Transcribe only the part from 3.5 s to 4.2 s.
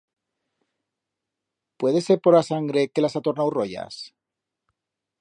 royas?